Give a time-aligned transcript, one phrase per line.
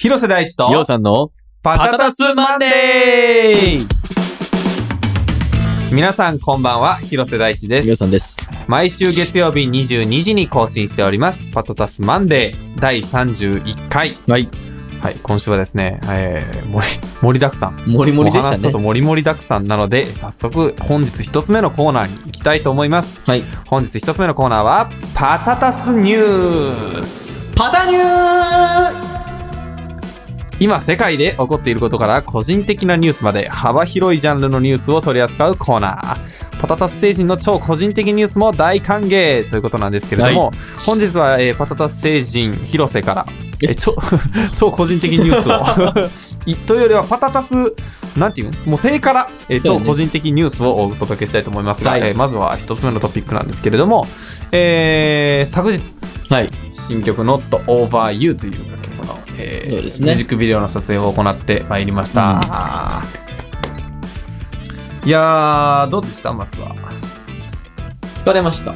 [0.00, 1.30] 広瀬大地とようさんの
[1.62, 3.86] パタタスマンデー
[5.92, 7.86] 皆さんこんばんは、広瀬大地です。
[7.86, 8.38] ようさんです。
[8.66, 14.14] 毎週月曜日22時に更新しております、パタタスマンデー第31回。
[14.26, 14.48] はい。
[15.02, 17.76] はい、今週はですね、えー、盛り、盛りだくさん。
[17.86, 18.78] もりもりでした話すこと。
[18.78, 23.20] 盛り盛りだくさんなので、早速本日一つ目のコーナーに行きたいと思います。
[23.26, 23.44] はい。
[23.66, 27.38] 本日一つ目のコーナーは、パタタスニュース。
[27.54, 29.09] パタニュー
[30.60, 36.18] 今世界で起こっていることから個人的なニュースまで幅広いジャンルのニュースを取り扱うコーナー。
[36.60, 40.52] パタタス星人の超個人的ニュースも大歓迎ということなんですけれども、
[40.84, 43.26] 本日は、えーパタタス星人広瀬から、
[43.62, 43.68] え？
[43.68, 43.96] ー超
[44.56, 46.10] 超個人的ニュースを。
[46.44, 47.54] いというよりはパタタス
[48.18, 48.58] なんていうの？
[48.66, 52.00] もう聖から、えー超個人的ニュースをお届けしたいと思いますが、はい。
[52.02, 54.06] えーまずは一つ目のトピックなんですけれども、
[54.52, 55.80] えー昨日
[56.28, 56.46] はい。
[56.86, 58.89] 新曲 Not Over You という楽曲。
[58.89, 58.89] の、
[59.42, 60.06] えーそうですね。
[60.06, 62.40] ミュージックビデオの撮影を行ってまいりました、
[65.04, 66.32] いやーどうでした？
[66.32, 66.74] 松は。
[68.16, 68.72] 疲れました。
[68.72, 68.74] い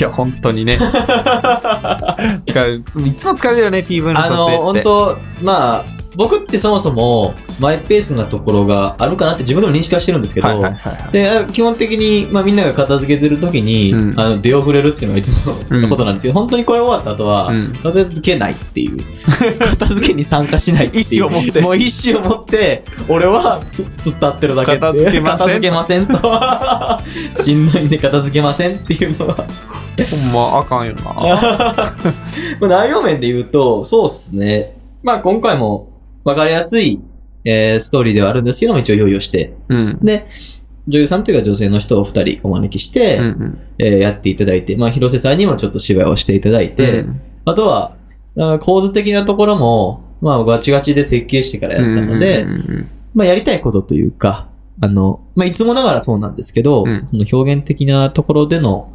[0.00, 0.74] や本当にね。
[0.76, 0.78] い
[2.82, 4.82] つも疲れるよね PV の撮あの、影って。
[4.82, 5.84] 本当まあ、
[6.16, 11.12] 僕ってそもそもマイペースなところがあるかなって自分でも認識はしてるんですけど、はいはいはいはい。
[11.12, 14.20] で基本的に、まあ、みんなが片付けてる時に、うん。
[14.20, 17.74] あの出遅れるっていうのがいつものことなんですけど、本当にこれ終わった後は、うん。
[17.74, 18.98] 片付けないっていう。
[19.78, 21.04] 片付けに参加しないっていう。
[21.16, 21.60] 意思を持って。
[21.60, 27.42] もう意思を持って俺は突っ立ってるだけ片付けません片付けませんと。
[27.44, 29.36] しんどいんで片付けませんっていうのは。
[29.36, 31.02] ほんまあかんよな。
[32.60, 34.76] まあ内容面で言うと、そうっすね。
[35.02, 35.95] まあ今回も
[36.26, 37.00] 分かりやすい、
[37.44, 39.54] えーストーリーではあるんですけども、一応用意をして。
[39.68, 39.98] うん。
[40.02, 40.26] で、
[40.88, 43.58] 女優さんというか女性の人を二人お招きして、うんうん。
[43.78, 47.20] えーやっていただいて、まあ広瀬さんにもちょっと芝居をしていただいて、うん。
[47.44, 47.96] あとは、
[48.38, 52.44] あ構図的なところも、まあガチガチで設計してからやったので、
[53.14, 54.48] まあやりたいことというか、
[54.80, 57.04] あの、まあいつもながらそうなんですけど、うん。
[57.06, 58.92] その表現的なところでの、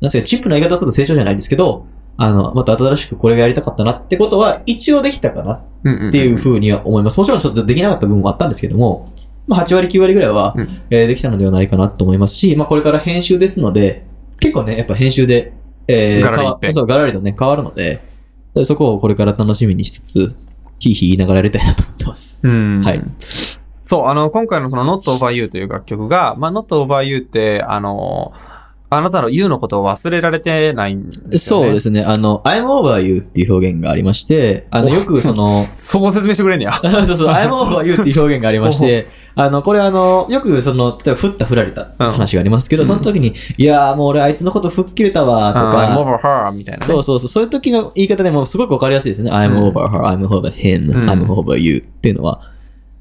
[0.00, 1.86] なんすか、チップな言い方をすると成長じゃないですけど、
[2.16, 7.18] あの、また新しくこれがやりたかったなってことは、一応できたかなっていうふうには思います。
[7.18, 9.08] もちろんちょっとできなかった部分もあったんですけども、
[9.46, 10.68] まあ8割9割ぐらいは、うん。
[10.90, 14.06] えーできたのではないかなと思いますし、まあこれから編集ですので、
[14.40, 15.52] 結構ね、やっぱ編集で、
[15.88, 18.00] えー、ガラリそう、ガラリとね、変わるので、
[18.54, 20.36] でそこをこれから楽しみにしつつ、
[20.78, 22.38] ヒーヒー言いながらやりたいなと思ってます。
[22.42, 22.82] うん。
[22.84, 23.02] はい。
[23.82, 28.32] そう、あの、今回のその Not Over You という楽曲が、まあ、Not Over You って、あの、
[28.90, 31.38] あなたの You のことを忘れられてないんですよね。。
[31.38, 32.04] そうですすね。
[32.04, 36.72] あの、I'm over you っていう表現がありまして、あの、よくその、 そこを説明してくれんねや。
[36.78, 46.18] そうそう、I'm over you っていう表現がありまして、 あの、これあの、よくその、例えば、振った振られた話がありますけど、うんその時に、いやーもう俺あいつのこと吹っ切れたわ、とあ I'm か、over
[46.50, 46.92] her みたいなね。
[46.92, 49.30] そうそうそう、そういう時の言い方でもすごくわかりやすいですね。
[49.32, 52.40] I'm うん over her, I'm over him, うん I'm over you っていうのは。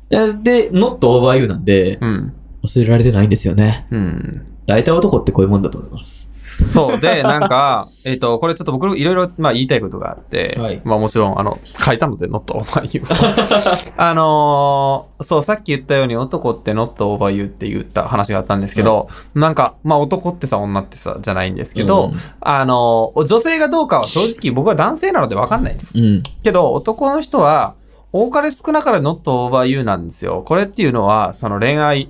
[0.10, 2.34] で、not over you なんで、うん。
[2.64, 3.88] 忘れられてないんですよね。
[3.92, 4.32] うん。
[4.66, 6.34] 大体男ってこういうもんだと思います。
[6.68, 7.00] そう。
[7.00, 13.04] で、なんか、 えっ、と、これちょっと僕いろいろ、まあ、言いたいことがあって、はいまあもちろん、あの、書いたので、Not Over You
[13.98, 25.98] あのーそう、さっき言ったように男って Not Over You って言った話があったんですけど、なんか、まあ男ってさ、女ってさ、じゃないんですけど、うんあのー女性がどうかは正直僕は男性なのでわかんないです。
[25.98, 26.24] うん。
[26.44, 27.76] けど、男の人は、
[28.12, 30.44] 多かれ少なかれ Not Over You なんですよ。
[30.46, 32.10] これっていうのは、その恋愛、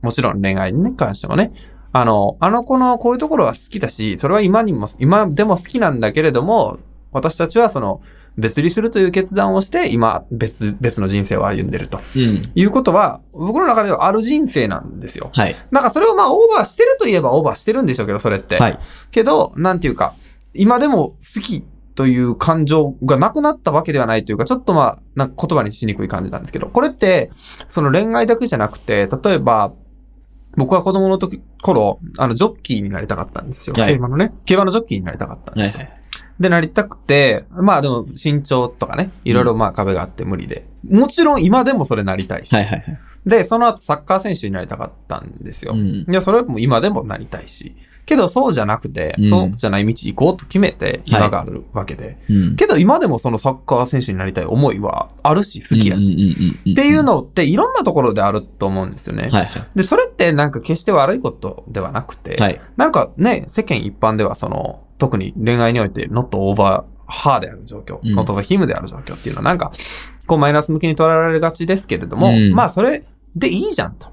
[0.00, 1.52] もちろん恋愛に関してもね、
[1.92, 6.78] あの、あの子のこういうところは好きだし、それは今にも、今でも好きなんだけれども、
[7.12, 8.00] 私たちはその、
[8.38, 12.42] 別離するという決断をして、今、別、別の人生を歩んでるとうん。
[12.54, 15.30] いうことは、僕の中ではある人生なんですよ。
[15.34, 15.56] はい。
[15.70, 18.56] なんかそれをまあオーバーしてるといえばオーバーしてるんでしょうけど、それって。
[18.56, 18.78] はい。
[19.10, 20.14] けど、なんていうか、
[20.54, 21.62] 今でも好き
[21.94, 27.28] という感情がなくなったわけではないというか、ちょっとまあ、なんか言葉にしにくい感じなんですけど、これって、
[27.68, 29.72] その恋愛だけじゃなくて、例えば、
[30.56, 33.74] 僕は子供の時、頃、あの、ジョッキーになりたかったんですよ。
[33.76, 34.32] はい競馬のね。
[34.44, 35.84] 競馬のジョッキーになりたかったんですよ。
[35.84, 36.02] はい。
[36.40, 40.66] で、なりたくて、まあでも身長とかね、いろいろまあ壁があって無理で。
[40.88, 42.54] もちろん今でもそれなりたいし。
[42.54, 42.64] はい。
[42.64, 42.82] はい。
[43.24, 45.72] で、その後サッカー選手になりたかったんですよ。
[45.74, 47.76] うんいや、それはもう今でもなりたいし。
[48.04, 52.18] けどそうじゃなくて、うんそうじゃない道行こうと決めて今があるわけで。
[52.28, 52.56] うん。
[52.56, 56.06] けど今でもそのサッカー選手になりたい思いはあるし、好きやし。
[56.06, 59.28] しっていう、のっていろんなところであると思うんですよね。
[59.30, 59.48] はい。
[59.74, 62.60] で、それってなんか決して悪いことではなくて、はい。
[62.76, 69.72] なんかね、世間一般ではその、特に恋愛において not over her である状況、うん not over him である状況っていうのはなんか、
[70.26, 73.04] こうマイナス向きに捉えられがちですけれども、うんまあそれ
[73.36, 74.08] でいいじゃんと。
[74.08, 74.12] っ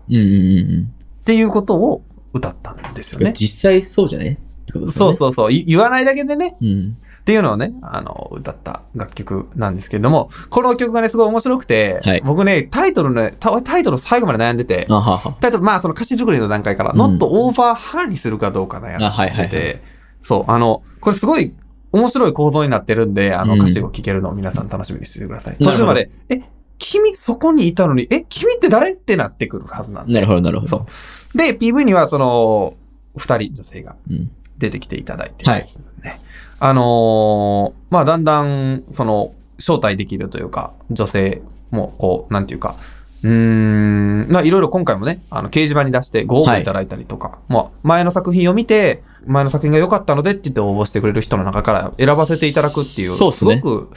[1.25, 2.03] ていうことを
[2.33, 3.25] 歌ったんですようん。
[3.25, 3.33] ね。
[3.33, 5.11] 実際そうじゃねってことですよね。
[5.11, 5.53] そうそうそう。
[5.53, 6.57] い言わないだけでね。
[6.61, 6.65] う。
[6.65, 6.97] うん。
[6.97, 15.35] っっていうのをね、あの、歌った楽曲なんですけれども、この曲がね、すごい面白くて、はい僕ね、タイトルね、タタイトル最後まで悩んでて、あはは。
[15.39, 19.81] タイトル、まあその歌詞作りの段階から、うんノットオーバーハーにするかどうか悩んでて、あはいはいはい
[20.23, 21.53] そう、あの、これすごい
[21.91, 25.57] 面白い構造になってるんで、あのうん歌詞を聴けるのを皆さん楽しみにしててください。
[25.59, 26.41] なるほど途中まで、え、
[26.79, 28.93] 君そこにいたのに、え、君って誰？
[28.93, 30.13] ってなってくるはずなんで。
[30.13, 30.87] なるほど、なるほど。
[31.35, 32.75] で、PV にはその、
[33.15, 34.31] 二人女性がうん。
[34.59, 36.19] 出てきていただいてですね。
[36.59, 41.41] あのーまあ、だんだん、その、招待できるというか、女性
[41.71, 42.75] も、こう、なんていうか、
[43.23, 53.91] うーん、まあ、いろいろ今回もね、あの、掲示板に出してご応募いただいたりとか、まあ、前の作品を見て、前の作品が良かったのでって言って応募してくれる人の中から選ばせていただくっていう、そうっすねごく、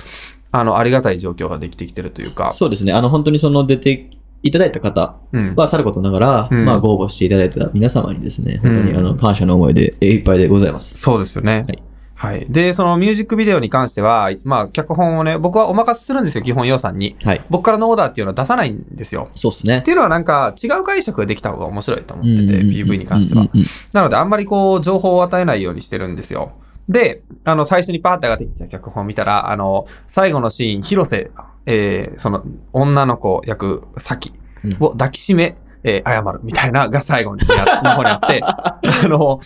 [0.52, 2.92] あの、ありがたい状況ができてきてるというか、そうですね。
[2.92, 4.10] あの、本当にその出て
[4.42, 5.54] いただいた方うん。
[5.56, 10.98] はさることながら、うんまあ、ご応募していただいた皆様にですね、本当にうんあの、感謝の思いでいっぱいでございます。
[10.98, 11.64] そうですよね。
[11.66, 11.82] はい。
[12.14, 12.46] はい。
[12.48, 17.16] で、そのミュージックビデオに関しては、まあ、脚本をね、僕はお任せするんですよ、基本予算に。
[17.24, 17.40] はい。
[17.50, 19.28] 僕からのオーダーっていうのは出さないんですよ。
[19.34, 19.82] そうですねっ。
[19.82, 23.48] ていうのはなんか違う解釈ができた方が面白いと思ってて、PV に関しては
[23.92, 26.52] なのであんまりこう情報を与えないようにしてるんですよ。
[26.88, 31.30] で、あの最初にパーって上がってきた脚本を見たら、あの、最後のシーン、広瀬、
[31.66, 34.32] えー、その女の子役、サキ
[34.80, 39.40] を抱きしめ、えー、謝るみたいなが最後にや、 の方にあって、あの、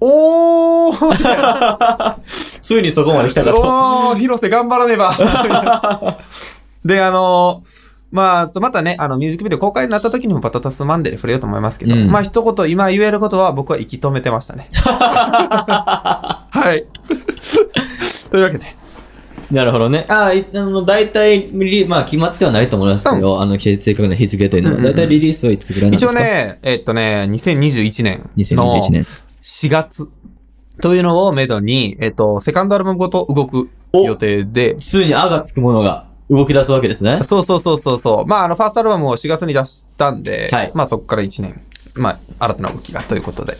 [0.00, 2.20] おー
[2.62, 3.60] ついにそこまで来たかと。
[3.60, 5.12] おー、広瀬頑張らねば。
[6.84, 7.62] で、あの
[8.10, 14.70] まあ、またね、あの、ミュージックビデオ公開になった時にもパタタスマンデーで触れようと思いますけど、うんまあ、一言今言えることは僕は息止めてましたね。
[16.60, 16.84] はい。
[18.30, 18.64] というわけで、
[19.50, 20.04] なるほどね。
[20.08, 26.12] ああ、いあの、大体、リリまあ、決まってはないと思いますけど、あの、正確な日付というのは、うんうんうん大体リリースはいつぐらいなんですか？
[26.12, 29.06] 一応、ね、えっとね、2021年の2021年。
[29.40, 30.08] 4月
[30.82, 37.20] というのをめどに、えっと、セカンドアルバムごと動くお予定で、ついにあがつくものが動き出すわけですね。
[37.22, 38.26] そうそうそうそうそう。
[38.26, 41.60] まあ、あの、ファーストアルバムを4月に出したんで、はいまあ、そこから1年、
[41.98, 43.58] まあ、新たな動きがということで、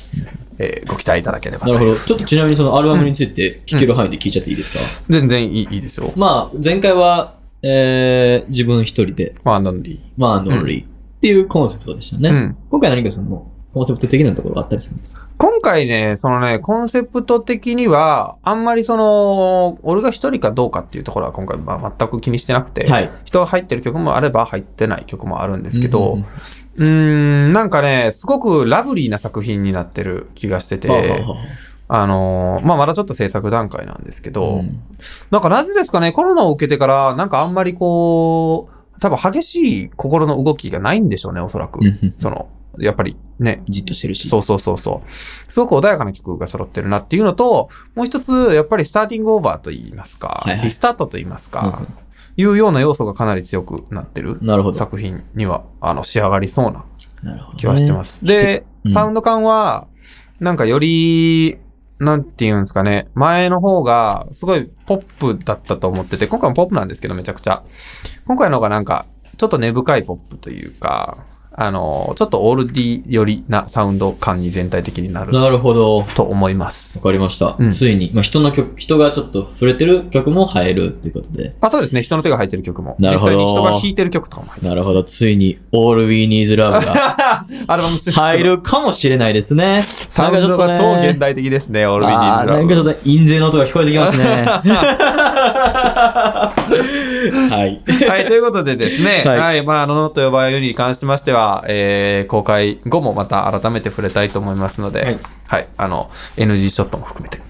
[0.59, 1.95] えーご期待いただければなるほど。
[1.95, 6.13] ちょっとちなみにそのアルバムについて聞ける範囲で聞いちゃっていいですか、全然いいいいですよ。
[6.17, 10.87] まあ、前回は、えー、自分一人で、まあ、ノンリまあ、ノンリーっ
[11.21, 12.31] ていうコンセプトでしたね。
[12.31, 12.33] ー。
[12.33, 12.57] うん。
[12.71, 15.29] 今回何かその、コンセプト的なところがあったりするんですか？
[15.39, 23.11] 今回ね、そのね、コンセプト的には、あんまりその、俺が一人かどうかっていうところは今回、まあ、全く気にしてなくて、はい。
[23.25, 26.27] 人が入ってる曲もあれば入ってない曲もあるんですけど、うん
[26.77, 31.37] うーん、なんかね、すごくラブリーな作品になってる気がしてて、は
[31.89, 34.81] あのーまあ、まだちょっと制作段階なんですけあど、うん。
[35.31, 41.81] なんかなぜですかね、コロナを受けてから、なんかあんまりこう、多分激しい心の動きがないんでしょうね、おそらく。
[42.21, 42.49] その、
[42.79, 44.29] やっぱりね、じっとしてるし。
[44.29, 45.11] そうそうそうそう。
[45.11, 51.83] すごく穏やかな曲が揃ってるなっていうのと、もう一つ、やっぱりスターティングオーバーと言いますか、はいはいリスタートと言いますか、
[52.37, 54.39] いうような要素がかなり強くなってる。
[54.75, 56.85] 作品には、あの、仕上がりそうな
[57.57, 58.25] 気はしてます。
[58.25, 59.87] で、うんサウンド感は、
[60.41, 61.59] なんかより、
[61.99, 64.99] なんて言うんですかね、前の方がすごいポッ
[65.37, 67.65] プだったと思ってて、今回もポップなんですけどめちゃくちゃ。
[68.27, 69.07] 今回の方がなんか、
[69.37, 71.19] ちょっと根深いポップというか、
[71.61, 75.99] あの、ちょっとオールディ寄りなサウンド感に全体的になるなるほど。
[75.99, 76.99] わと思います。
[77.01, 77.57] かりました。
[77.59, 81.57] うんついに、まあ、人の曲、人がちょっと触れてる曲も入るっていうことで。
[81.61, 82.03] あ、そうですね。
[82.03, 82.95] 人の手が入ってる曲も。
[83.01, 85.03] なるほど実際に人が弾いてる曲とかも入ってなるほど。
[85.03, 86.87] ついに、All We Need Love がる。
[87.67, 89.83] アルバム入るかもしれないですね。
[89.83, 91.87] サウンドが超現代的ですね。
[91.87, 94.47] オールビーディあーなんかちょっと印税の音が聞こえてきますね。
[97.49, 97.83] はい。
[98.09, 99.59] はい、ということでですね、ははい。
[99.59, 105.19] い、まあ、ののと呼ばれるに関しましては、えー、公開後もまた改めて触れたいと思いますので、はい。
[105.47, 107.41] はい、あの、NG ショットも含めて、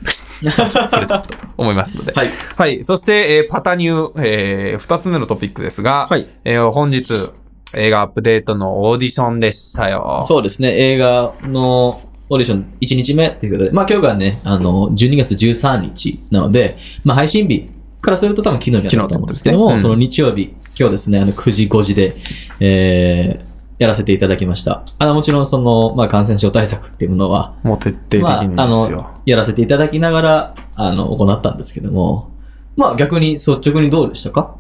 [0.51, 2.31] 触れたいと思いますので、はい。
[2.57, 6.27] はい、そして、えーパタニュー、えー、二つ目のトピックですが、はい。
[6.45, 7.31] えー本日、
[7.75, 10.25] 映画アップデートのオーディションでしたよ。
[10.27, 10.71] そうですね。
[10.71, 12.01] 映画の
[12.31, 17.69] オーディション1日目ということで、まあ今日がね、あの、12月13日なので、まあ配信日
[18.01, 22.17] からすると多分昨日になったと思うんですけども、ねうんその日曜日、今日ですね、あの9時5時で、
[22.61, 23.45] えー、
[23.79, 24.85] やらせていただきました。
[24.99, 28.91] あの、もちろんその、まあ感染症対策っていうものは、もう徹底的まあ、にですあよ。
[28.91, 32.31] の、やらせていただきながら、あの、行ったんですけども、
[32.77, 34.57] まあ逆に率直にどうでしたか？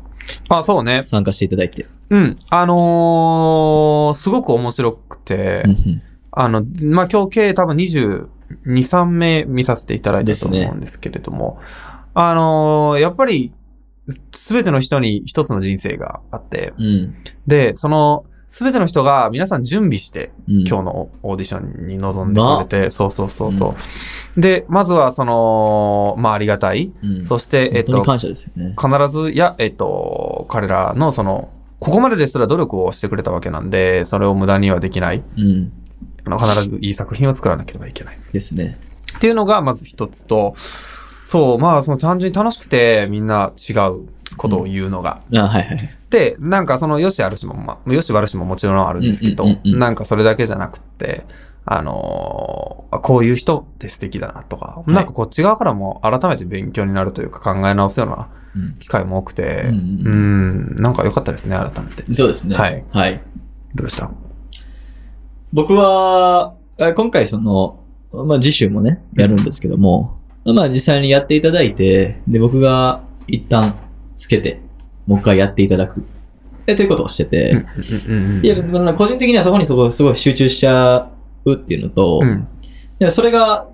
[0.48, 1.02] あ、そうね。
[1.04, 1.86] 参加していただいて。
[2.10, 2.36] うん。
[2.50, 5.62] あのーすごく面白くて、
[6.30, 8.28] あの、まあ、今日計多分22、
[8.64, 11.60] 3名見させていただいたと思うんですけれども、
[12.20, 13.52] あのーやっぱり、
[14.32, 17.14] すべての人に一つの人生があって、うん。
[17.46, 23.76] で、そのすべての人が皆さん準備して、うん今日のオーディションに臨んでくれて、そうそうそうそ
[24.36, 24.40] う。
[24.40, 26.90] で、まずはその、まあありがたい。
[27.04, 28.74] うんそして、えっと、感謝ですよね。
[28.76, 35.22] 必ずや、えっと、彼らのその、ここまでですら努力をしてくれたわけなんで、それを無駄にはできない。
[35.36, 35.72] うん。
[36.24, 38.18] あの必ずいい作品を作らなければいけない。
[38.32, 38.78] ですね。
[39.16, 40.54] っていうのがまず一つと、
[41.30, 44.08] そう、まあその単純に楽しくてみんな違う
[44.38, 45.20] ことを言うのが。
[45.34, 45.98] あはいはい。
[46.08, 51.26] で、なんかその良し悪しも、まあ、良し悪しももちろんあるんですけど、うんうんうんうんなんかそれだけじゃなくって、
[51.66, 62.14] あのーあこういう人って素敵だなとか、いなんかこっち側からも改めて勉強になるというか考え直すようなうん機会も多くて、うんうん、なんか良かったですね、改めて。
[62.14, 62.56] そうですね。
[62.56, 62.82] はい。
[62.90, 63.20] はい。
[63.74, 64.10] どうでした？
[65.52, 67.80] 僕は、あ今回その、
[68.10, 70.17] まあ次週もね、やるんですけども、
[70.52, 73.74] まあ実際にやっていただいて、で、僕が一旦
[74.16, 74.60] つけて、
[75.06, 76.04] もう一回やっていただく。
[76.66, 77.64] え、ということをしてて、
[78.42, 78.56] いや、
[78.94, 81.10] 個人的にはそこにそこすごい集中しちゃ
[81.44, 82.46] うっていうのと、うん。
[82.98, 83.68] でそれが、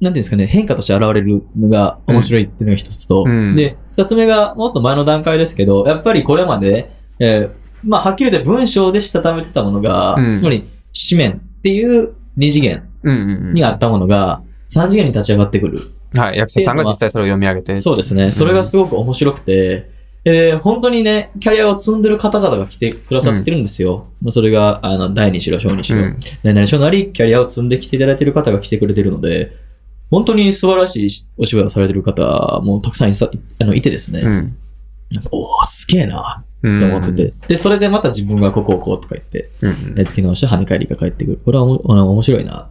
[0.00, 3.54] なんていうんですかね、変化として現れるのが面白いっていうのが一つと、うん。
[3.54, 7.50] で、二つ目がもっと前の段階ですけど、やっぱりこれまで、えー
[7.84, 10.36] まあ、はっきり言って文章でしたためてたものが、うん。
[10.36, 10.64] つまり、
[11.10, 12.84] 紙面っていう二次元
[13.52, 15.78] にあったものが、三次元に立ち上がってくる。
[16.16, 17.76] はい、役者さんが実際それを読み上げて。
[17.76, 18.30] そうですね。
[18.30, 19.90] それがすごく面白くて、
[20.24, 24.06] えー本当にね、キャリアを積んでる方々が来てくださってるんですよ。
[24.20, 25.98] まあそれが、あの、第二しろ、小にしろ。
[25.98, 29.56] うん何々しろなり、キャリアを積んできていただいている方が来てくれてるので、
[30.12, 34.56] 本当に素晴らしいお芝居をされてる方もたくさんいさいあのいてですね、うん
[35.10, 41.40] なんかおー、すげえなうんって思ってて、で、それでまた自分がここをこうとか言って、うんえ付き直して跳ね返りが返ってくる。
[41.44, 42.68] これはおもあの面白いな、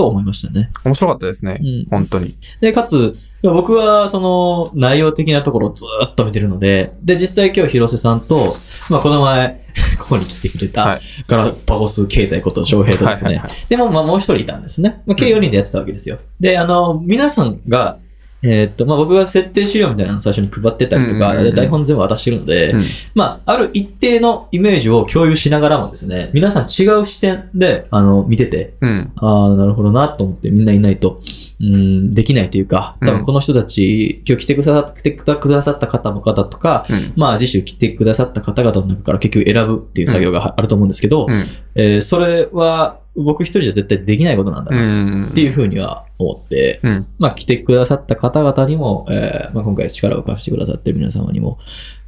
[0.00, 0.70] と思いましたね。
[0.82, 1.58] 面白かったですね。
[1.60, 2.34] うん本当に。
[2.62, 8.54] で、かつ、僕はその内容的なところをずーっと見てるので、で、実際今日広瀬さんと、
[8.88, 9.60] まあこの前、
[10.00, 15.02] ここに来てくれはたい、ガラパゴス携帯こと翔平とですね、はいはいはいでも、まあもう一人いたんですね。
[15.04, 16.16] まあ計4人でやってたわけですよ。
[16.40, 17.98] で、あの、皆さんが、
[18.42, 22.82] えーっと、まあ僕が設定資料みたいなのを最初に配ってたりとか、台本全部渡してるので、うん。
[23.14, 29.12] まあ、ある一定のイメージを共有しながらもですね、皆さん違う視点で、あの、見てて、うん。
[29.16, 31.20] ああ、なるほどなと思ってみんないないと、
[31.60, 37.12] うん、できないというか、多分この人たち、今日来てくださってくださった方の方とか、うん。
[37.16, 41.44] まあ次週来てくださった方々の中から結局選ぶっていう作業があると思うんですけど、うん。
[41.74, 44.78] えーそれは僕一人じゃ絶対できないことなんだう。
[44.80, 47.06] なんっていうふうには思って、うん。
[47.18, 51.58] まあ来てくださった方々にも、えーまあ今回力を貸してくださってる皆様にも、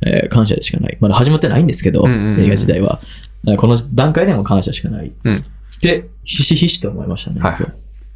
[0.00, 0.96] えー感謝でしかない。
[0.98, 3.00] まだ始まってないんですけど、映画時代は。
[3.46, 5.12] えーこの段階でも感謝しかない。
[5.24, 5.36] うん。
[5.36, 7.40] って、ひしひしと思いましたね。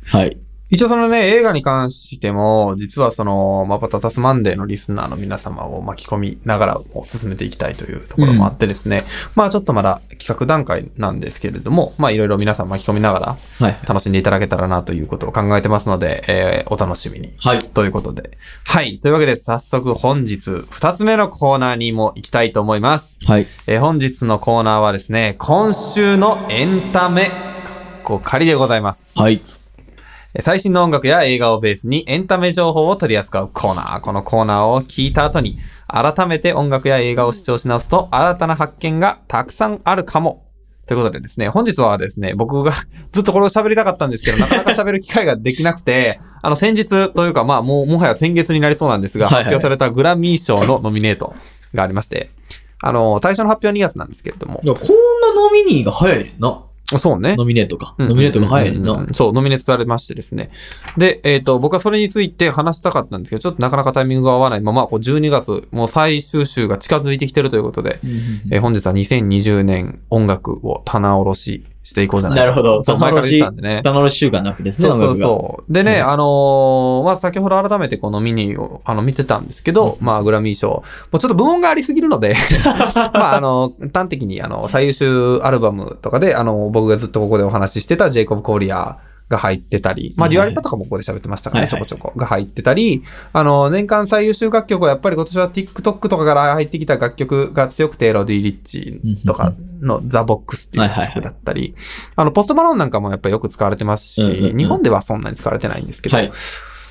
[0.05, 0.39] はい。
[0.69, 9.05] 一応そのね、映画に関しても、実はその、マパタタスマンデーのリスナーの皆様を巻き込みながらも進めていきたいというところもあってですね、
[9.37, 13.79] まあちょっとまだ企画段階なんですけれども、まあいろいろ皆さん巻き込みながらはい。
[13.87, 17.33] 楽しんでいただけたらなということを考えてますので、えーお楽しみに。
[17.39, 17.59] はい。
[17.61, 18.37] ということで。
[18.65, 18.99] はい。
[18.99, 23.19] というわけで早速本日二つ目のコーナーにも行きたいと思います。
[23.25, 23.47] はい。
[23.69, 29.17] えー本日のコーナーはですね、今週のエンタメ、かっこ仮でございます。
[29.17, 29.41] はい。
[30.37, 34.01] えー最新の音楽や映画をベースにエンタメ情報を取り扱うコーナー。
[34.01, 35.57] このコーナーを聞いた後に、
[35.89, 40.45] 改めて音楽や映画を視聴し直すと、新たな発見がたくさんあるかも。
[40.87, 42.73] ということでですね、本日はですね、僕が
[43.13, 51.35] ずっとこれを喋りたかったんですけど、なかなか喋る機会ができなくて、あの、先日というか、まあ、もう、もはや先月になりそうなんですが、はいはい発表されたグラミー賞のノミネート
[51.73, 52.31] がありまして、
[52.83, 56.66] あの、対象の発表は2月なんですけれどもい、やこんなノミニーが早いな。
[56.87, 57.35] そうね。
[57.37, 57.95] ノミネートか。
[57.99, 59.07] うんノミネートが早いな。
[59.13, 60.51] そう、ノミネートされましてですね。
[60.97, 68.01] で、えっ、と、僕はそれについて話したかったんですけど、ちょっとなかなかタイミングが合わないまま、こう12月、もう最終週が近づいてきてるということで、
[68.51, 72.83] えー本日は2020年音楽を棚卸ししていこうじゃないかなるほど。
[72.83, 73.81] そう前から言ってたんでね。
[74.11, 75.73] 習慣なわけですね、そうそうそう。
[75.73, 80.69] でね、うんあのーまあ、先ほど改めてこのミニを、あの、見てたんですけど、まあ、グラミー賞。
[80.69, 82.35] もうちょっと部門がありすぎるので、
[83.15, 88.99] まあ、あの、端的に、あの、最優秀アルバムとかで、あの、僕がずっとここでお話ししてたジェイコブ・コーリア
[89.29, 91.89] が入ってたり、まあ、はいデュアリパとかもここで喋ってましたからね、はいはい。
[91.89, 93.03] ちょこちょこが入ってたり、
[93.33, 101.75] あの、年間最優秀楽曲はやっぱり今年は TikTok とかから入ってきた楽曲が強くて、ロディ・リッチとかのザ・ボックスっていう曲だったり、
[102.15, 104.57] あの、ポストマローンなんかもやっぱりよく使われてますし、うんうんうん。
[104.57, 106.27] 日本ではそんなに使われてないんですけど、はい。
[106.27, 106.31] っ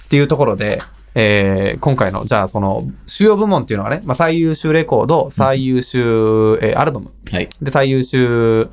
[0.09, 0.79] ていうところで、
[1.15, 7.47] えー今回の、じゃあその、主要部門っていうのはね、まあ、最優秀レコード、最優秀、えーアルバム、はい。
[7.61, 8.69] で、最優秀、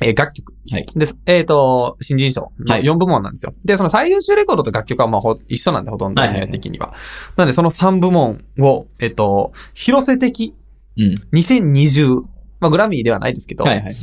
[0.00, 0.54] えー楽曲。
[0.70, 3.54] はいで、えっ、と、新人賞のはい4部門なんですよ。
[3.64, 6.94] で、その最優秀レコードと楽曲はまあほ一緒なんで、ほとんどはいはいはいね的には。
[7.36, 10.54] なので、その3部門を、えっ、と、広瀬的
[10.96, 11.14] うん。
[11.32, 12.22] 2020
[12.60, 13.94] まあ、グラミーではないですけど、はいはい。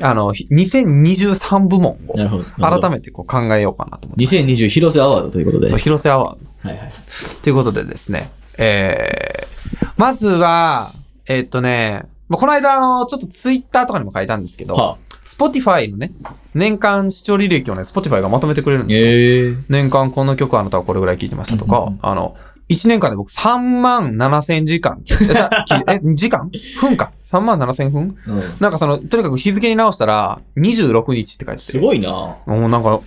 [0.00, 2.44] あの、ひ2023部門をなるほど。
[2.80, 4.24] 改めめてこう考えようかなと思って。
[4.24, 5.68] 2020広瀬アワードということで。
[5.68, 6.92] そうはい広瀬アワードはい。
[7.42, 10.92] ということでですね、えー、まずは、
[11.26, 14.96] えーっとね、まあ、この間、あの、ちょっとツイッターとかにも書いたんですけど、はあ、
[15.28, 16.10] Spotify のね、
[16.54, 19.06] 年間視聴履歴をね、Spotify がまとめてくれるんですよ。
[19.06, 22.36] ええ年間この曲あなたはこれぐらい聴いてましたとかあの、
[22.68, 25.00] 1年間で僕3万7千時間。
[25.88, 26.50] え時間？
[26.80, 27.12] 分か。
[27.26, 28.16] 3万7千分？
[28.26, 28.42] うん。
[28.60, 31.72] なんかその、とにかく日付に直したら、26日って書いてて。
[31.72, 33.00] すごいなもうなんか、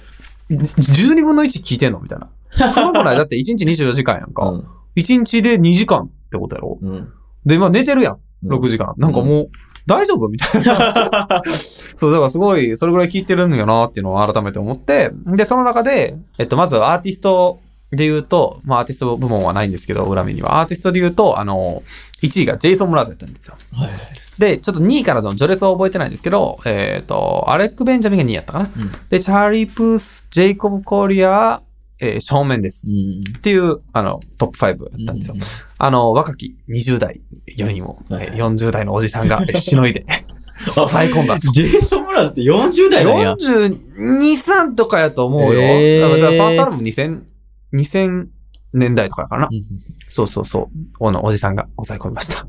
[0.49, 1.99] 12分の1聞いてんの？
[1.99, 2.71] みたいな。
[2.71, 4.45] すごくないだって1日24時間やんか。
[4.47, 4.65] うん。
[4.95, 6.77] 1日で2時間ってことやろ？
[6.81, 7.09] うん。
[7.45, 8.93] で、まあ寝てるやん6時間。
[8.97, 9.49] なんかもう、
[9.85, 10.27] 大丈夫？
[10.27, 11.43] みたいな。
[11.99, 17.59] そう、だからすごい、それぐらい聞いてるんやなっていうのを改めて思って、で、その中で、えっと、まずアーティスト
[17.91, 20.61] で言うと、まあアーティスト部門はないんですけど、裏目には。
[20.61, 21.83] アーティストで言うと、あの、
[22.21, 23.55] 1位がジェイソン・ムラーズやったんですよ。
[23.73, 23.89] はい。
[24.39, 28.69] で、ちょっと2位からの序列は覚えてないんですけど、えっ、と、アレック・ベンジャミンが2位やったかな。
[28.75, 31.61] うんで、チャーリー・プース、ジェイコブ・コリア、
[32.01, 32.87] えー、正面です。
[32.87, 33.21] うん。
[33.37, 34.77] っていう、あの、トップ5やっ
[35.07, 35.35] たんですよ。
[35.77, 37.21] あの、若き20代
[37.57, 40.05] 4人を、はいえー40代のおじさんがえーしのいで、
[40.75, 41.37] 抑え込んだ。
[41.37, 43.33] ジェイソン・ムラーズって40代なんや。
[43.33, 43.77] 42、
[44.33, 45.61] 3とかやと思うよ。
[45.61, 47.21] へーだからファーストアルバム2000、
[47.73, 48.25] 2000
[48.73, 49.49] 年代とかかな。
[50.09, 51.07] そうそうそう。
[51.07, 52.47] あの、おじさんが抑え込みました。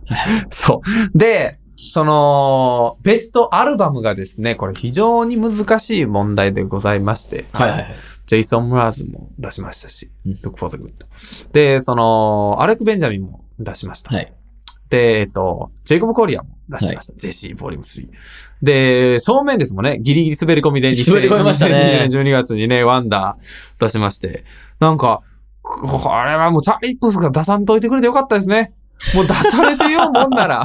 [0.51, 0.83] そ
[1.15, 1.19] う。
[1.19, 7.95] で、その、ベストアルバムがですね、これ非常に難しい問題でございまして、はいはいはい。
[8.33, 11.53] ジェイソン・ムラーズも出しましたし、うん Look for the Good。
[11.53, 14.17] で、その、アレック・ベンジャミンも出しました。
[14.17, 14.33] はい。
[14.89, 17.13] で、えっと、ジェイコブ・コリアも出しました。
[17.15, 18.09] ジェシー・ボリューム3。
[18.63, 24.47] で、正面ですもんね、ギリギリ滑り込みで滑り込みましたね2020年12月にね、ワンダー出しまして。
[24.81, 25.21] なんか、
[25.61, 28.73] これはもうチャーリップスが出さんといてくれてよかったですね。
[29.15, 30.65] もう出されてよ、もんなら。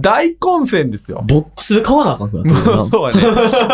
[0.00, 1.24] 大混戦ですよ。
[1.26, 3.22] ボックスで買わなあかんくなってるな そうやね。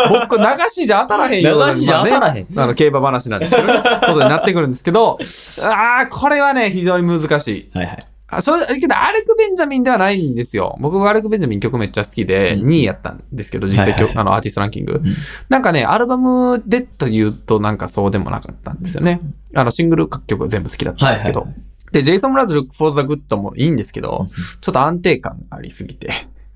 [0.09, 5.17] 僕、流しじゃ当たらへんような 流しじゃ当たらへんまあね、あの、競馬話なんですけどね、ことになってくるんですけど、
[5.61, 7.71] ああ、これはね、非常に難しい。
[7.73, 7.97] はいはい。
[8.29, 10.75] あ、それ、けど、アレク・ベンジャミンではないんですよ。
[10.81, 14.95] 僕はアレク・ベンジャミン曲めっちゃ好きで、うん2位やったんですけど、実際曲、はいはいはいあの、アーティストランキング。
[14.95, 15.03] ん
[15.47, 19.21] なんかね、アルバムでというと、なんかそうでもなかったんですよね。
[19.55, 21.41] あの、シングル各曲は全部好きだったんですけど。
[21.41, 21.61] はいはい
[21.97, 26.09] で、ジェイソン・ムラーズ Look for the Good もいいんですけど、うんちょっと安定感がありすぎて、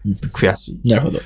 [0.06, 0.90] うん悔しい。
[0.90, 1.20] なるほど。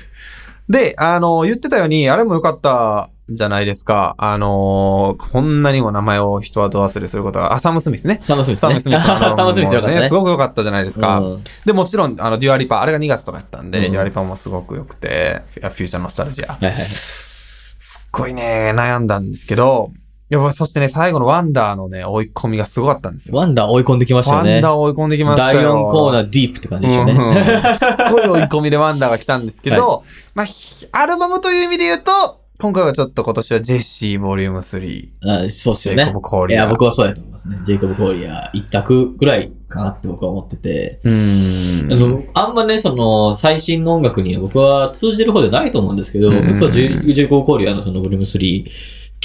[0.68, 4.14] で、あの、言ってたように、あれも良かったじゃないですか。
[4.18, 8.20] あの、こんなにも名前を人はど忘れすることが、あ、サム・スミスね。
[8.22, 8.68] サムスミスね。
[8.68, 10.08] サム・スミス サムスミスよかったね。
[10.08, 11.18] すごく良かったじゃないですか。
[11.20, 16.52] うんで、もちろん、あの、デュアリパ、あれが2月とかやったんで、うんデュアリパもすごく良くて、 Future Nostalgia。
[16.52, 16.82] はいはいはい。
[16.84, 19.92] すっごいね、悩んだんですけど、
[20.28, 23.36] やっぱそしてね、最後の Wonder のね、追い込みがすごかったんですよ。
[23.36, 24.60] Wonder 追い込んできましたワンよね。
[24.60, 25.62] ダー追い込んできましたよ。
[25.62, 27.42] 第4コーナーディープって感じでしたうんうんね。
[27.78, 30.02] すっごい追い込みでワンダーが来たんですけど、
[30.34, 35.46] まあ、ひアルバムという意味で言うと、今回はちょっと今年はジェシーボリューム3。
[35.46, 36.28] あそうっすよねジェイコブ・。
[36.28, 36.56] コーリア。
[36.56, 37.58] いや、僕はそうやと思いますね。
[37.64, 41.00] ジェイコブ・コーリア一択ぐらいかなって僕は思ってて。
[41.04, 41.92] うーん。
[41.92, 48.70] あの、あんまね、その、最新の音楽には僕は通じてる方じゃないと思うんですけど、僕はジェイジェイコブ・コーリアのそのボリューム3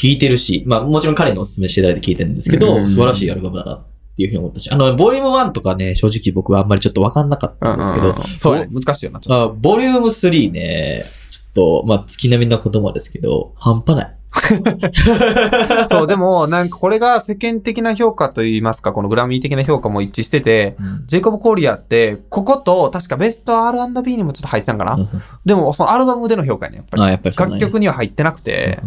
[0.02, 3.86] 聞いてるし、まあもちろん彼にお勧めしていただいて聞いてるんですけど、うん素晴らしいアルバムだなっ
[4.16, 14.18] ていうふうに思ったし、あの、ボリューム1とかね、正直僕はあんまりちょっとわかんなかったんですけどうんうんうん、そうね、難しいよな、ちょっあボリューム3ね、ちょっと、まあ月並みな言葉ですけど、半端ない。
[14.32, 15.90] と。
[15.90, 24.98] そう、でも、なんかこれが世間的な評価といいますか、このグラミー的な評価も一致してて、ジェイコブ・コーリアって、ここと、確かベスト R&B にもちょっと入ってたんかな、
[25.46, 27.18] でも、そのアルバムでの評価やね、やっぱり。
[27.18, 28.80] ぱり楽曲には入ってなくて、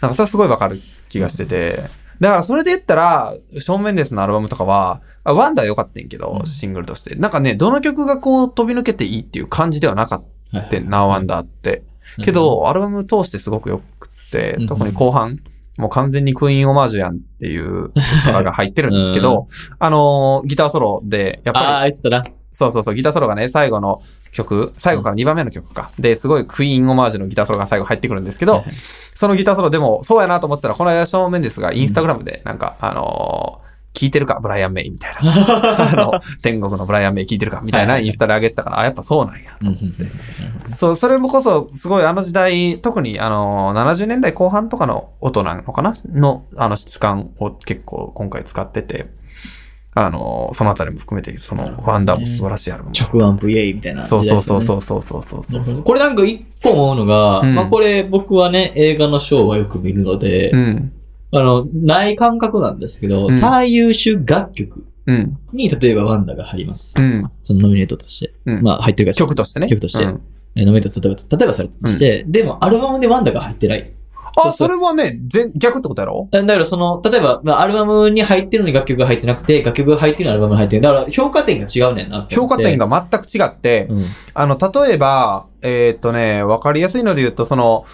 [0.00, 0.76] なんかそれすごいわかる
[1.08, 1.82] 気がしてて。
[2.20, 7.14] だからそれで言ったら、ショーン・メンデスのアルバムとかは、あワンダー良かったんやけど、うんシングルとして。
[7.16, 10.24] なんかね、どの曲がこう飛び抜けていいっていう感じではなかっ
[10.70, 11.82] たな、ワンダーって。
[12.22, 14.11] け、ど、アルバム通してすごく良くて
[14.58, 15.40] うん、特に後半、
[15.78, 17.90] もう完全にクイーンオマージュやんっていう
[18.26, 22.24] とかが入ってるんですけど、 あのーギターソロで、やっぱりああ、言ってたな。
[22.52, 24.00] そうそうそう、ギターソロがね、最後の
[24.32, 25.90] 曲、最後から2番目の曲か。
[25.98, 28.62] で、すごいクイーンオマージュのギターソロが最後入ってくるんですけど
[29.14, 34.40] そのギターソロでも、そうやなと思ってたら、この間、ショーン・メンデスがインスタグラムで、なんか、あのー聞いてるか？
[34.40, 35.20] ブライアン・メイみたいな。
[35.22, 37.60] あの、 天国のブライアン・メイ聞いてるか？
[37.62, 39.58] みたいなインスタで上げてたから、あ、やっぱそうなんや。
[40.76, 45.94] そう、それもこそ、すごいあの時代、特にあの、70年代後半とかの音なのかな？
[46.12, 49.06] の、あの質感を結構今回使ってて、
[49.94, 52.94] あの、そのあたりも含めて、その、ワンダーも素晴らしいアルバム。
[52.98, 54.62] 直アンプイエイみたいなそうそうそうう。
[54.62, 55.82] そうそうそうそうそうそう。
[55.82, 60.92] これなんか一個思うのが、うんまあこれ僕はね、映画のショーはよく見るので、うん。
[61.34, 65.38] あの、ない感覚なんですけど、うん最優秀楽曲うん。
[65.52, 66.94] に、例えばワンダが入ります。
[66.98, 67.30] うん。
[67.42, 68.34] そのノミネートとして。
[68.46, 68.62] うん。
[68.62, 69.66] まあ入ってるから曲としてね。
[69.66, 70.20] 曲としてうん
[70.54, 73.92] えーノミネート例えば例えばされたとして、でもアルバムでワンダが入ってない。
[74.34, 76.26] そあ、うそれはね、全、逆ってことやろ？
[76.30, 80.82] だからその、例えば、まあアルバムに入ってるのに楽曲が入ってなくて、楽曲が入ってるのにアルバムに入ってる。
[80.82, 82.54] だから評価点が違うねんなって思って。
[82.54, 84.04] 評価点が全く違って、うん。
[84.32, 87.84] あの、例えば、えーっとね、わかりやすいので言うと、その、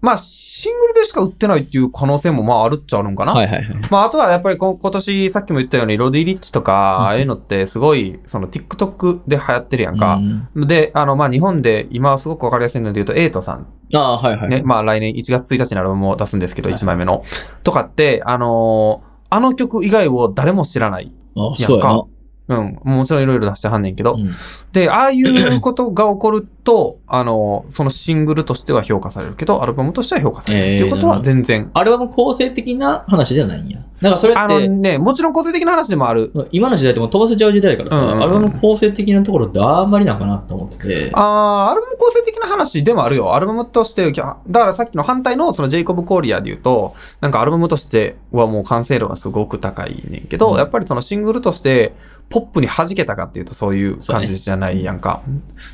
[0.00, 3.32] まあ、シングルでしか売ってないっていう可能性もまああるっちゃあるんかな。
[3.32, 3.76] はいはいはい。
[3.90, 10.20] まあ、あとはやっぱりこ今年さっきも言ったように、ロディ・リッチとか、うんああいうのってすごい、その TikTok で流行ってるやんか
[10.54, 10.64] う。
[10.64, 14.48] んで、あの、まあ、日本で今はすごくわかりやすいので言うと、エイトさんああ、はいはい。
[14.48, 17.24] ね、まあ来年1月1日にアルバムを出すんですけど、はい1枚目の。
[17.64, 21.12] とかって、あのーあの曲以外を誰も知らない。
[21.36, 22.02] あそうやな。
[22.48, 22.78] うん。
[22.84, 24.14] もちろんいろいろ出してはんねんけど。
[24.14, 24.34] うん
[24.72, 31.70] で、ああいうことが起こると、 あのーそのシングルとしては評価されるけど、アルバムとしては評価されるっていうことは全然。
[31.72, 33.80] アルバム構成的な話じゃないんや。
[34.02, 36.30] なんかそれあのって、ね、もちろん個性的な話でもある。
[36.52, 41.10] 今の時代でも飛ばせちゃう時代だからさ、うんうんうんアルバム構成的なところってあんまりなんかなって思ってて。
[41.14, 43.34] ああ、アルバム構成的な話でもあるよ。
[43.34, 51.94] アルバムとして、だからさっきの反対のそのジェイコブ・コーリアで言うと、なんかアルバムとしてはもう完成度がすごく高いねんけど、うんやっぱりそのシングルとして、
[52.30, 55.22] ポップに弾けたかっていうとそういう感じじゃないやんか。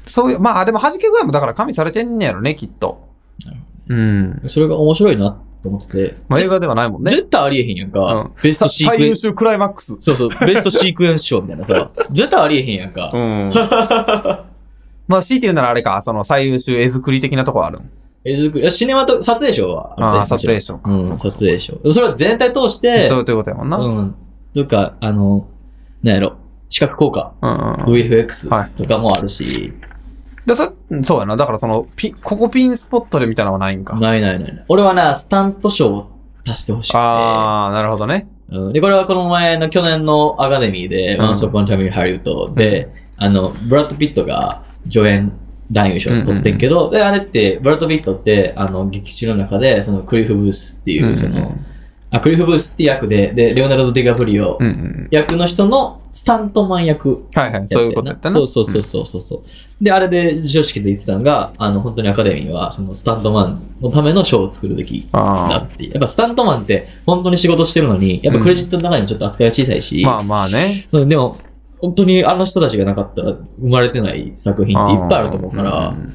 [0.07, 3.09] そういう、まあでも弾け具合もだから加味されてんねやろね、きっと。
[3.89, 4.43] うん。
[4.47, 6.17] それが面白いなって思ってて。
[6.29, 7.11] まあ映画ではないもんね。
[7.11, 8.01] 絶対ありえへんやんか。
[8.01, 9.01] うんベストシークエンス。
[9.01, 9.97] 最優秀クライマックス。
[9.99, 11.91] そうそう、ベストシークエンス賞みたいなさ。
[12.13, 13.11] 絶対ありえへんやんか。
[13.13, 13.51] うん。
[15.07, 17.91] まあ強いて言うならあれか、その最優秀絵作り的なとこあるん。
[18.25, 20.91] 絵作り、シネマと、撮影賞はああ、る撮影賞か。
[20.91, 21.79] うん、撮影賞。
[21.93, 23.77] それは全体通して、そういうことやもんな。
[23.77, 24.15] うんうん。
[24.55, 25.47] とか、あの、
[26.03, 26.37] なんやろ、
[26.75, 27.57] 視覚効果、うんうん。
[27.85, 29.73] VFX はいとかもあるし、
[30.45, 31.37] でそそうやな。
[31.37, 33.95] だからその、ピここピンスポットでみたいなのはないんか。
[33.95, 34.65] ないないない。
[34.67, 36.11] 俺はな、スタント賞を
[36.45, 36.99] 足してほしくて。
[36.99, 38.27] ああ、なるほどね。
[38.51, 45.31] うん、で、これはこの前の去年のアカデミーで、うんワンストップワンチャンピオンハリウッドで、あの、ブラッド・ピットが助演
[45.71, 51.57] 男優賞を取ってんけど、で、あれって、ブラッド・ピットって、あの、劇中の中で、そのクリフ・ブースっていう、その、
[52.11, 55.09] あ、クリフ・ブースって役で、で、レオナルド・ディガプリオうんうん。
[55.13, 58.35] 役の人のスタントマン役はいはい、そういうことやったな。
[58.37, 59.85] そうそうそうそうそうそう。
[59.85, 65.49] で、あれで授賞式で言ってたのが、あの、本当にアカデミーは、そのスタントマンのための賞を作るべきああ。
[65.49, 65.87] だって。
[65.87, 70.87] やっぱスタントマンって本当に仕事してるのに、やっぱクレジットの中にもちょっと扱いが小さいし、まあまあね。
[70.89, 71.37] そうでも、
[71.81, 76.15] 本当にあの人たちがなかったら生まれてない作品っていっぱいあると思うから、ん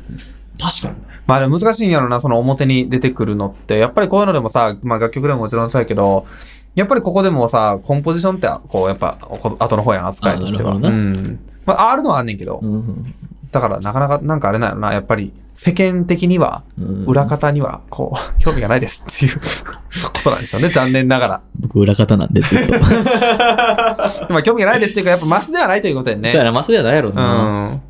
[0.58, 0.96] 確かに。
[1.28, 3.78] まあでも難しいんやろな、その表に出てくるのって。
[3.78, 6.26] やっぱりこういうのでもさ、まあ楽曲でももちろんそうやけど、
[6.76, 10.76] やっぱりここでもさ、コンポジションって、こう、やっぱ、こ後の方やん、扱いとしては。
[10.76, 11.40] うん。
[11.66, 13.16] まあ、あるのはあんねんけど、うん
[13.52, 19.40] だからなかなか、なんかあれなんやろな、やっぱり、世間的には、うん裏方には、こう、 興味がないですっていう
[20.14, 21.42] ことなんでしょうね、残念ながら。
[21.60, 22.74] 僕裏方なんでずっと。
[24.30, 26.30] まあ、興味がないですっていうか、やっぱマスではないということでね。
[26.30, 27.70] そうやな、マスではないやろうな。
[27.70, 27.82] ん。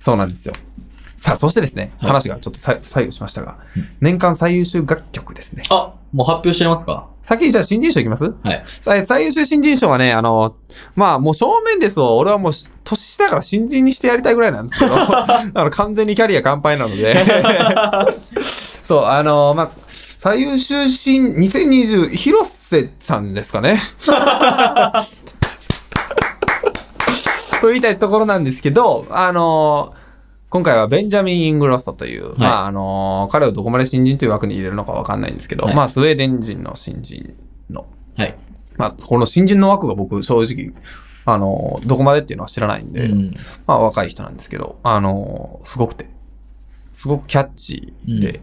[0.00, 0.54] そうなんですよ。
[1.18, 5.62] さあ、そしてですね、はい話がちょっとさ左右しましたが、うん年間最優秀楽曲ですね。
[5.70, 8.24] あ、もう発表しちゃいますか先にじゃあ新人賞いきます？
[8.24, 8.62] はい。
[8.82, 10.54] さ最優秀新人賞はね、あの、
[10.94, 12.52] まあもう正面ですを、俺はもう
[12.84, 17.16] 年下だから新人にしてやりたいぐらいなんですけど、だから完全にキャリア乾杯なので、
[18.86, 19.70] そう、あの、まあ、
[20.18, 23.80] 最優秀新、2020、広瀬さんですかね。
[27.60, 29.94] と言いたいところなんですけど、あの
[30.54, 37.34] 今回はベンジャミン・イングロストという、いまああの彼をどこまで新人という枠に入れるのかわかんないんですけど、はいまあスウェーデン人の新人
[37.70, 37.86] の
[38.16, 38.36] はい。
[38.76, 40.72] まあ、この新人の枠が僕、正直、
[41.24, 43.34] あの、どこまでっていうのは知らないんで、うん
[43.66, 46.08] まあ、若い人なんですけど、あの、すごくて、
[46.92, 48.40] すごくキャッチーで、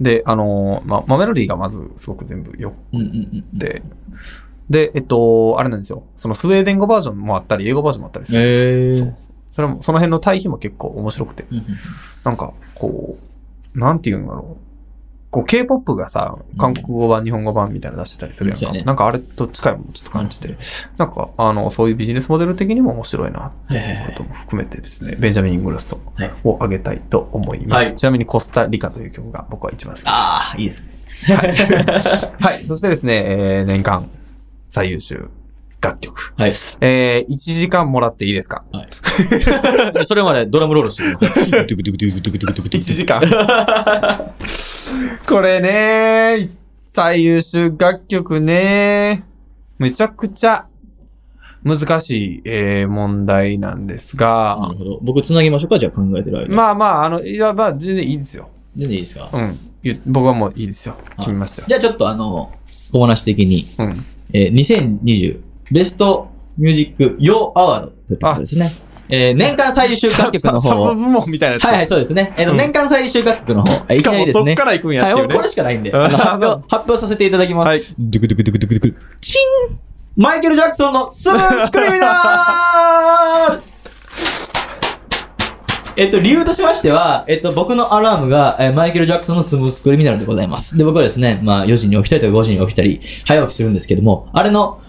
[0.00, 3.42] で、あの、まあ、まあメロディーがまず、すごく全部ようんうんうん。
[3.42, 3.82] くて、
[4.68, 6.02] で、えっと、あれなんですよ。
[6.16, 8.40] そのスウェーデン語バージョンもあったり、英語バージョンもあったりする。
[8.40, 9.27] えー。
[9.58, 11.44] それも、その辺の対比も結構面白くて、
[12.22, 13.18] なんか、こ
[13.74, 14.64] う、なんていうんだろう。
[15.32, 18.84] こう、K-POP がさ、韓国語版、日本語版みたいなの出してたりするやんか。
[18.84, 20.56] なんかあれと近いものちょっと感じて、
[20.96, 27.84] なんか、あの、そういうビジネスモデル的にも面白いな、っていうことも含めてですね、ベンジャミン・イングロストはいを挙げたいと思います。
[27.84, 30.08] はいちなみにコスタリカという曲が僕は一番好きです。
[30.08, 30.98] ああ、いいですね。
[32.38, 32.62] はい。
[32.62, 34.08] そしてですね、えー、年間
[34.70, 35.28] 最優秀
[35.80, 36.34] 楽曲。
[36.36, 36.52] はい。
[36.80, 38.64] えー、1時間もらっていいですか？
[39.94, 41.50] で それまでドラムロールしてください。
[41.50, 43.20] ドゥクドゥクドゥクドゥクドゥクドゥクドゥク ?1 時間。
[45.28, 46.48] これね、
[46.86, 49.24] 最優秀楽曲ね、
[49.78, 50.66] めちゃくちゃ
[51.62, 54.98] 難しい、えー問題なんですながる、ほど。
[55.02, 56.54] 僕繋ぎましょうかじゃあ考えてる間。
[56.54, 58.48] まあまあ、あの、いや、まあ、全然いいですよ。
[58.76, 59.28] 全然いいですか？
[59.32, 59.58] うん。
[59.82, 60.96] ゆ僕はもういいですよ。
[61.18, 61.66] 決めましたよ。
[61.68, 62.52] じゃあちょっとあの、
[62.92, 64.04] 小話的に、うん。
[64.32, 68.70] えー、2020ベストミュージックヨーアワードということですね。
[69.10, 70.88] えー、年間最優秀楽曲の方を。
[70.88, 71.64] サブ部門みたいなやつ。
[71.64, 72.34] はいはい、そうですね。
[72.36, 74.50] えー年間最優秀楽曲の方、えいしかもきなりですね。
[74.50, 75.34] そっから行くんやはい、っていうね。
[75.34, 77.68] もうこれしかないんで、発表発表させていただきます。
[77.68, 79.00] はいドゥクドゥクドゥクドゥクドゥク。
[79.20, 79.38] チ
[79.70, 79.78] ン
[80.16, 83.78] マイケル・ジャクソンのスムースクリミナル
[85.96, 90.76] えっと、理由としましては、えっと、僕のアラームが、えーマイケル・ジャクソンのスムースクリミナルでございます。
[90.76, 94.80] で、僕はですね、まあ、4時に起きたりとか5時に起きたり、早起きするんですけども、あれの、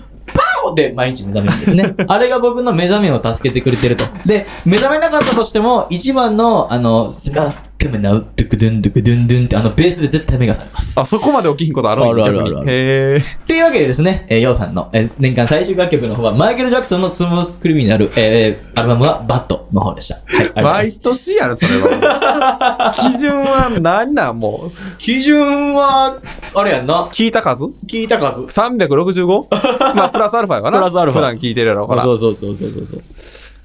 [0.61, 1.95] パオで毎日目覚めるんですね。
[2.07, 4.05] あれが僕の目覚めを助けてくれてると。
[4.25, 10.99] で、目覚めなかったとしても、一番の、あの、スマックメナウ、ドゥクドゥンドゥクドゥンドゥンって、あの、ベースで絶対目が覚めます。
[10.99, 13.21] あ、そこまで起きひんことあるあるあるあるへー。
[13.21, 20.15] っていうわけでですね、えー、ヨウさんの、えー年間最終楽曲の方は、マイケル・ジャクソンのスムース・クリミナル、えー、アルバムはバットの方でした。
[20.15, 21.01] はい、ありがとうございま毎す。
[21.01, 22.93] 年やろ、それは。
[23.11, 24.97] 基準は何なんもう？
[24.97, 26.19] 基準は、
[26.55, 27.03] あれやんな。
[27.11, 27.63] 聞いた数？
[27.87, 28.41] 聞いた数。
[28.41, 29.47] 365?
[29.95, 30.79] まあ、プラスアルファやわな。
[30.79, 32.01] プラスアルファ普段聞いてるやろ、ほら。
[32.03, 33.01] そうそうそうそうそうそう。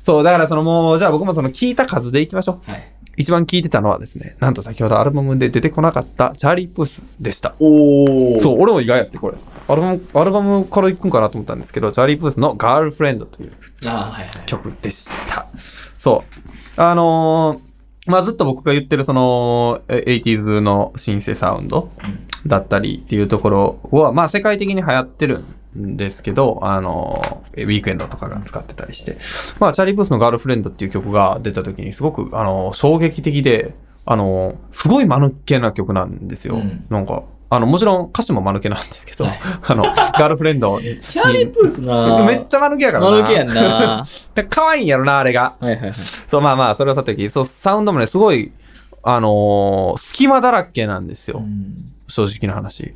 [0.04, 2.70] そう、だからそのもう、じゃあ僕もその聞いた数でいきましょう。
[2.70, 2.93] はい。
[3.16, 7.54] 一番聞いてたのはですね、なんと先ほどアルバムで出てこなかったチャーリー・プースでした。
[7.60, 9.36] おそう、俺も意外やって、これ。
[9.66, 13.52] アルバム、アルバムから行くんかなと思ったんですけど、チャーリー・プースのガールフレンドという
[13.86, 14.46] ああ、はいはい。
[14.46, 15.48] 曲でした。
[15.98, 16.24] そ
[16.76, 16.80] う。
[16.80, 17.74] あのー
[18.06, 21.90] まあ、ずっと僕が言ってるその、え 80s のシンセサウンド
[22.46, 29.16] だったりっていうところは、まあ、世界的に流行ってるんですけど、あのーウィークエンドとかが使ってたりして、
[29.60, 33.74] まあ、チャーリー・プースのガールフレンドっていう曲が出た時にすごく、あのー衝撃的で、
[34.06, 36.56] あのーすごい間抜けな曲なんですよ。
[36.56, 39.34] うんなんか、あの、もちろん歌詞も間抜けなんですけど、はい
[39.66, 40.98] あの、ガールフレンドに。
[41.00, 43.16] チャーリー・プースなめっちゃ間抜けやからな。
[43.18, 44.04] 間抜けやんな
[44.50, 45.54] 可愛いんやろな、あれが。
[45.60, 45.92] いはいはい。
[45.94, 48.52] そう、まあまあ、それはさておき、そう、サウンドもね、すごい、
[49.02, 51.38] あのー隙間だらけなんですよ。
[51.38, 52.94] うん正直な話。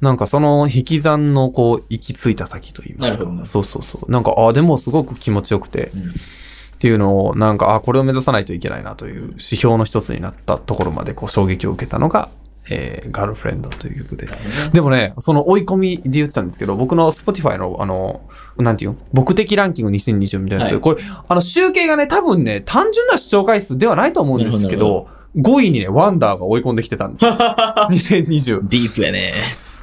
[0.00, 3.18] なんかその引き算のこう、行き着いた先と言いますか。
[3.18, 4.10] なるほどそうそうそう。
[4.10, 12.30] なんか、あ、でもすごく気持ちよくて、うんっていうのを、なんか、あ、これを目指さないといけないなという指標の一つになったところまで、こう、衝撃を受けたのが、
[12.70, 14.26] えー、ガールフレンドという曲で。
[14.72, 18.22] でもね、その追い込みで言ってたんですけど、僕の Spotify の、あの、
[18.56, 18.92] なんていう？
[18.92, 27.32] の僕的ランキング2020みたいなやつで、はいこれ、あの、集計がね、多分ね、単純な視聴回数ではないと思うんですけど、5位にね、ワンダーが追い込んできてたんですよ。
[27.90, 28.68] 2020。
[28.68, 29.32] ディープやね。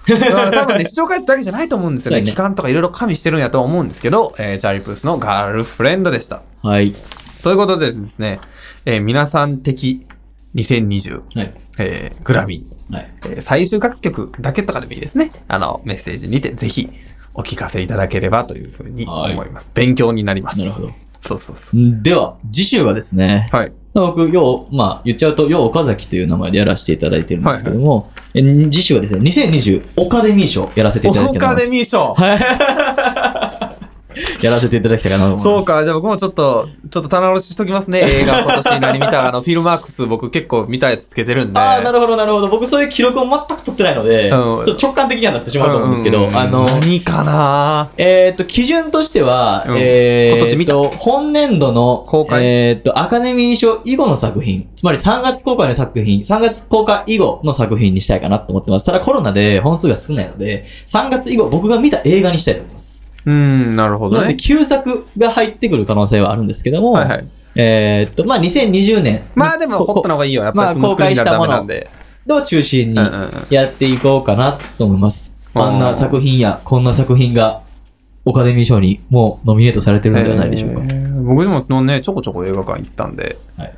[0.05, 2.23] 多分ね、 視聴回数だけじゃないと思うんですよね。
[2.23, 6.41] 期間とかいろいろ加味してるんやとは思うんですけど、えーチャーリー・プースのガールフレンドでした。
[6.63, 6.93] はい。
[7.43, 8.39] ということでですね、
[8.85, 10.05] えー皆さん的
[10.55, 11.53] 2020、はい。
[11.79, 13.11] えーグラミー、はい。
[13.25, 15.31] えー最終楽曲だけとかでもいいですね。
[15.47, 16.89] あの、メッセージにてぜひ
[17.33, 19.71] お聞かせいただければというふうに思います。
[19.73, 20.59] 勉強になります。
[20.59, 20.91] なるほど。
[21.25, 21.79] そうそうそう。
[21.79, 23.73] んでは、次週はですね、はい。
[24.01, 31.55] 僕、よう、まあ、言っちゃうと、よう岡崎という名前でやらせていただいてるんですけども、え次週はですね、2020オカデミー賞やらせていただきたいとオカ。
[31.55, 32.15] デミー賞
[34.41, 35.57] やらせていただきたいかなと思います。
[35.57, 35.65] そう。
[35.65, 38.01] か、じゃあ僕もちょっと、ちょっと棚卸ししときますね。
[38.05, 41.59] 映画今年何見たあの、 フィルマークス僕結構見たやつつけてるんで。
[41.59, 42.47] ああ、なるほど、なるほど。
[42.47, 58.85] 僕、そういう記録を全く取ってないので、うんちょっと直感的にはなってしまうと思うんですけど、うんあの、何かなえーっと、基準としては、うんえー今年見たと、本年度の公開えーっと、アカデミー賞以後の作品、つまり3月公開の作品、3月公開以後の作品にしたいかなと思ってます。
[58.85, 63.06] ただコロナで本数が少ないので、3月以後僕が見た映画にしたいと思います。
[63.27, 64.37] うん、なるほどなので、ね。
[64.37, 67.27] 旧作が入ってくる可能性はあるんですけども、はいはい。
[67.57, 69.27] えーっと、まあ、2020年。
[69.35, 70.43] まあでも、こホットの方がいいよ。
[70.43, 71.89] やっぱり公開したものなんで。
[72.29, 75.35] を中心にうんうんうんやっていこうかなと思います。
[75.55, 77.63] うんあんな作品や、こんな作品が、
[78.25, 80.81] オカデミー賞にもうノミネートされてるのではないでしょうか。
[80.83, 83.73] えー僕でもね、ちょこちょこ映画館行ったんで、はい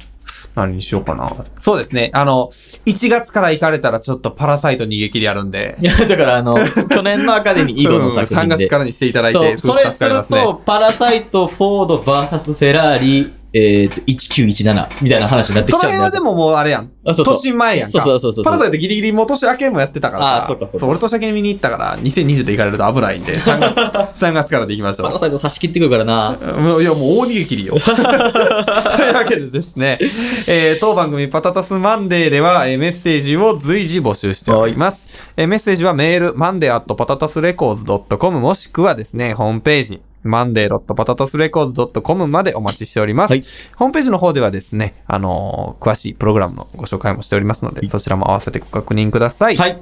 [0.59, 1.33] 何にしようかな。
[1.59, 2.11] そうですね。
[2.13, 2.49] あの、
[2.85, 5.77] 1月から行かれたらちょっとパラサイト逃げ切りあるんで。
[5.81, 6.57] いや、だからあの、
[6.89, 8.57] 去年のアカデミー以後の作うん3品で。
[8.65, 16.91] 月からにしていただいて、そう、それすると、パラサイト、フォード、バーサス、フェラーリ、えっと、1917みたいな話になってきそちゃうんだの辺はでももうあれやん。
[17.05, 17.99] あそうそう年前やんか。
[17.99, 20.35] そうそうそうそうパラサイトギリギリもう年明けもやってたからさ。
[20.37, 25.19] あそうかそうか俺年明けに見に行ったから、2020で行かれると危ないんで、 3月 ,3 月からで行きましょうパラ。
[25.19, 26.37] サイト差し切ってくるからな。
[26.59, 27.75] もういや、もう大逃げ切りよ。
[27.81, 29.97] というわけでですね、
[30.47, 35.07] えー当番組パタタスマンデーでは、えーメッセージを随時募集しております。
[35.35, 37.85] えーメッセージはメール、マンデー at パタタスレコーズ
[38.17, 43.31] .com もしくはですね、ホームページ、マンデーパタタスレコーズ .com までお待ちしております。
[43.31, 43.43] はい
[43.75, 49.57] ホームページの方ではですね、あのー詳しいプログラムのご紹介もしておりますので、そちらも合わせてご確認ください。
[49.57, 49.77] はい。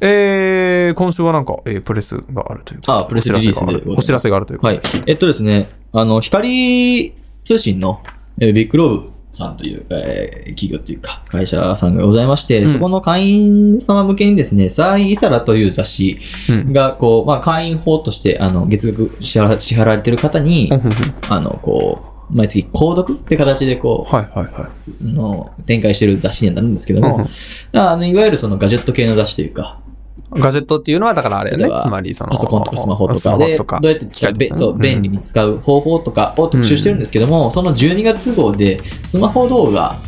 [0.00, 4.68] えー、今週はなんか、えープレスがあるというかあ、プレスリリースでお知らせがあるというか。
[4.68, 4.80] はい。
[5.06, 7.12] えっとですね、あの、光
[7.44, 8.02] 通信の、
[8.38, 16.18] えービッグローブさんという、えー企業というか、会社さんがございまして、うんそこの会員様向けにですね、サイ・イサラという雑誌
[16.48, 16.72] うん。
[16.72, 20.70] が、こう、まあ、会員法として、あの、月額支払支払われてる方に、
[21.28, 27.02] あの、こう、毎月購読って形で、こはいはいはう、の展開してる雑誌になるんですけどい。
[27.02, 27.26] も、
[27.72, 29.81] あの、いわゆるそのガジェット系の雑誌というか、
[30.36, 31.68] ガジェットっていうのは、だからあれよね。
[31.82, 33.36] つまり、その、パソコンとかスマホとか。
[33.38, 39.98] で、どうやって使う、べそう、便利に使う方法とかを特集してるんですけども、その12月号で、スマホ動画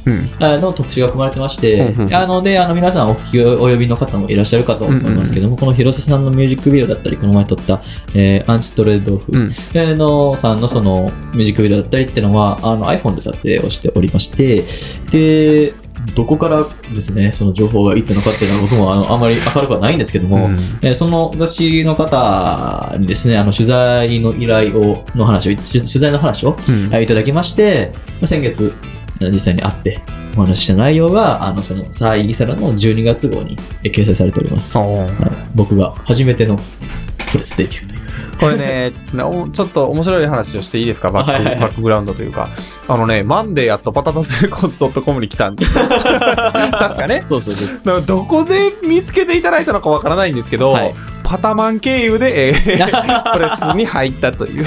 [0.40, 7.80] の特集が組まれてましてあので、あの皆さんお聞きお呼びの方もいらっしゃるかと思いますけども、この広瀬さんのミュージックビデオだったり、この前撮った、
[8.14, 14.62] えーアンチトレードオフ、のさんのそのミュージックビデオだったりっていうのはあの iPhone で撮影をしておりまして、
[15.10, 15.72] で、
[16.14, 28.72] どこからですね、その情報がいったのかっていうのは僕もあのあまり明るくはないんですけども、うんえーその雑誌の方にですね、あの取材の依頼を、の話を、取取材の話をうんえーいただきまして、まあ先月、
[29.20, 30.00] えー実際に会って
[30.36, 34.76] お話しした内容が、あの、その、サイ・イサラの12月号にえー掲載されております。
[34.76, 35.08] はい、
[35.54, 36.56] 僕が初めての
[37.30, 37.93] プレスデビュー。
[38.40, 41.10] これね、ちょっと面白い話をしていいですか？
[41.10, 42.48] バック,、はいはいはいバックグラウンドというか。
[42.86, 45.84] あのね、マンデーやっとパタタスレコード .com に来たんですよ。
[45.88, 47.22] 確かね。
[47.24, 48.02] そうそうそう。
[48.02, 50.94] どこで見つけていただいたのかわからないんですけど、はい
[51.26, 52.54] パタマン経由で、えー
[53.32, 54.64] プレスに入ったという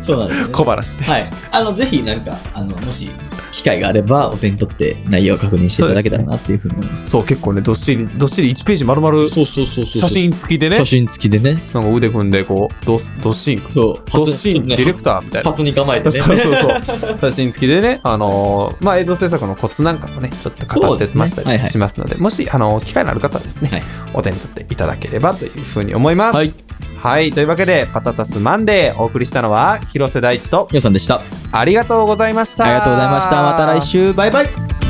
[0.00, 0.48] そうなんですね。
[0.54, 1.04] 小話で。
[1.04, 1.30] はい。
[1.50, 3.10] あの、ぜひなんか、あの、もし、
[3.52, 7.10] 機会があれば、お手に取って内容を確認していただけたらなっていうふうに思います。
[7.10, 11.60] そう、結構ね、どっしり、どっしり1ページ丸々そうそうそう写真付きでね写、真付きでね。
[11.72, 14.10] なんか腕組んで、こう、どっどっしん、そう。
[14.10, 15.56] どっしんディレクターみたいなパ。
[15.56, 16.18] スに構えてね。
[16.18, 17.18] そうそうそう。
[17.30, 23.82] 写真付きでね、あのーまあ、映像制作のコツなんかもね、ちょっと語ってましたりそうですねはいはいしますので、もし、あの機会のある方はですね、はい
[24.14, 26.36] お手に取っていただければというふうに思います。
[26.36, 26.67] はい。
[27.02, 27.32] はい。
[27.32, 31.22] というわけで、パタタスマンデーお送りしたのは、広瀬大地と、皆さんでした。
[31.52, 32.64] ありがとうございました。
[32.64, 33.42] ありがとうございました。
[33.42, 34.12] また来週。
[34.12, 34.87] バイバイ。